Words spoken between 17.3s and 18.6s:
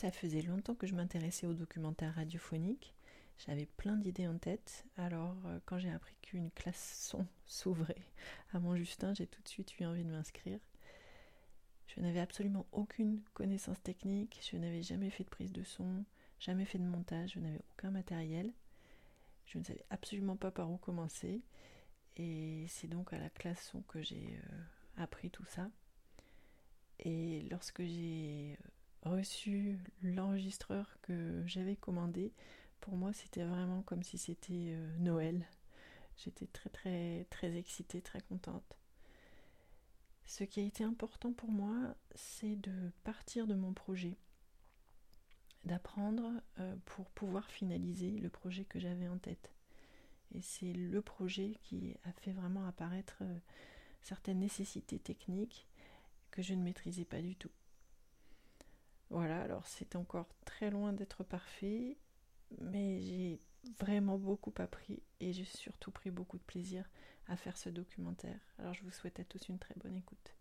je n'avais aucun matériel.